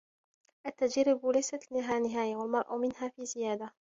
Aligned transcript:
التجارب 0.65 1.25
ليست 1.27 1.71
لها 1.71 1.99
نهاية 1.99 2.35
والمرء 2.35 2.77
منها 2.77 3.07
في 3.09 3.25
زيادة 3.25 3.73